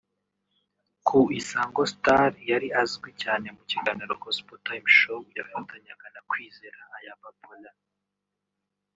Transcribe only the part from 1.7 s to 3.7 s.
Star yari azwi cyane mu